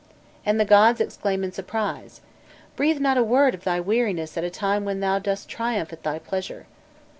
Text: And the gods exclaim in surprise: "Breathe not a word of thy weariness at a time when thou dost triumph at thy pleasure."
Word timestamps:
And 0.47 0.59
the 0.59 0.65
gods 0.65 0.99
exclaim 0.99 1.43
in 1.43 1.51
surprise: 1.51 2.21
"Breathe 2.75 2.99
not 2.99 3.19
a 3.19 3.23
word 3.23 3.53
of 3.53 3.63
thy 3.65 3.79
weariness 3.79 4.35
at 4.35 4.43
a 4.43 4.49
time 4.49 4.83
when 4.83 4.99
thou 4.99 5.19
dost 5.19 5.47
triumph 5.47 5.93
at 5.93 6.01
thy 6.01 6.17
pleasure." 6.17 6.65